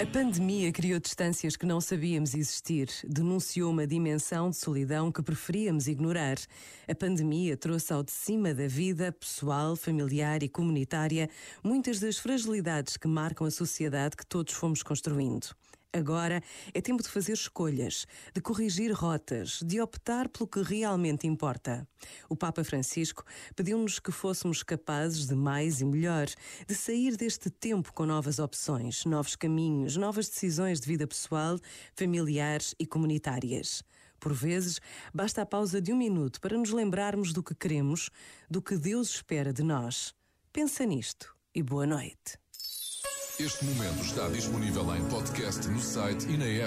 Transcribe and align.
A 0.00 0.06
pandemia 0.06 0.70
criou 0.70 1.00
distâncias 1.00 1.56
que 1.56 1.66
não 1.66 1.80
sabíamos 1.80 2.32
existir, 2.32 2.88
denunciou 3.04 3.72
uma 3.72 3.84
dimensão 3.84 4.48
de 4.48 4.56
solidão 4.56 5.10
que 5.10 5.20
preferíamos 5.20 5.88
ignorar. 5.88 6.36
A 6.86 6.94
pandemia 6.94 7.56
trouxe 7.56 7.92
ao 7.92 8.04
de 8.04 8.12
cima 8.12 8.54
da 8.54 8.68
vida 8.68 9.10
pessoal, 9.10 9.74
familiar 9.74 10.44
e 10.44 10.48
comunitária 10.48 11.28
muitas 11.64 11.98
das 11.98 12.16
fragilidades 12.16 12.96
que 12.96 13.08
marcam 13.08 13.44
a 13.44 13.50
sociedade 13.50 14.16
que 14.16 14.24
todos 14.24 14.54
fomos 14.54 14.84
construindo. 14.84 15.48
Agora 15.90 16.42
é 16.74 16.82
tempo 16.82 17.02
de 17.02 17.08
fazer 17.08 17.32
escolhas, 17.32 18.06
de 18.34 18.42
corrigir 18.42 18.92
rotas, 18.92 19.60
de 19.64 19.80
optar 19.80 20.28
pelo 20.28 20.46
que 20.46 20.60
realmente 20.60 21.26
importa. 21.26 21.88
O 22.28 22.36
Papa 22.36 22.62
Francisco 22.62 23.24
pediu-nos 23.56 23.98
que 23.98 24.12
fôssemos 24.12 24.62
capazes 24.62 25.26
de 25.26 25.34
mais 25.34 25.80
e 25.80 25.86
melhor, 25.86 26.26
de 26.66 26.74
sair 26.74 27.16
deste 27.16 27.48
tempo 27.48 27.90
com 27.94 28.04
novas 28.04 28.38
opções, 28.38 29.06
novos 29.06 29.34
caminhos, 29.34 29.96
novas 29.96 30.28
decisões 30.28 30.78
de 30.78 30.86
vida 30.86 31.06
pessoal, 31.06 31.58
familiares 31.96 32.74
e 32.78 32.86
comunitárias. 32.86 33.82
Por 34.20 34.34
vezes, 34.34 34.80
basta 35.14 35.40
a 35.40 35.46
pausa 35.46 35.80
de 35.80 35.90
um 35.90 35.96
minuto 35.96 36.38
para 36.38 36.58
nos 36.58 36.70
lembrarmos 36.70 37.32
do 37.32 37.42
que 37.42 37.54
queremos, 37.54 38.10
do 38.50 38.60
que 38.60 38.76
Deus 38.76 39.08
espera 39.08 39.54
de 39.54 39.62
nós. 39.62 40.14
Pensa 40.52 40.84
nisto 40.84 41.34
e 41.54 41.62
boa 41.62 41.86
noite. 41.86 42.38
Este 43.38 43.64
momento 43.66 44.02
está 44.02 44.28
disponível 44.30 44.82
em 44.96 45.08
podcast 45.08 45.27
no 45.70 45.80
site 45.80 46.26
e 46.30 46.36
na 46.36 46.44
app. 46.44 46.66